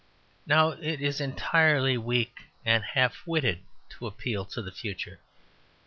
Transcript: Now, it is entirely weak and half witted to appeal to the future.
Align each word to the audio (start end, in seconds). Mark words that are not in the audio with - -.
Now, 0.47 0.69
it 0.69 0.99
is 0.99 1.21
entirely 1.21 1.95
weak 1.95 2.45
and 2.65 2.83
half 2.83 3.21
witted 3.27 3.59
to 3.91 4.07
appeal 4.07 4.45
to 4.45 4.59
the 4.63 4.71
future. 4.71 5.19